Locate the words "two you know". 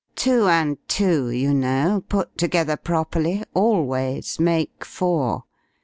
0.87-2.03